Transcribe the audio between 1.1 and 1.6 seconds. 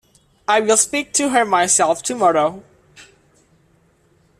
to her